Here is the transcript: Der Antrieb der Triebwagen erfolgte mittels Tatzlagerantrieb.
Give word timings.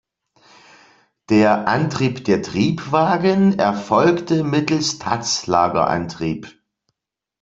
Der 1.29 1.67
Antrieb 1.67 2.25
der 2.25 2.41
Triebwagen 2.41 3.59
erfolgte 3.59 4.43
mittels 4.43 4.97
Tatzlagerantrieb. 4.97 6.59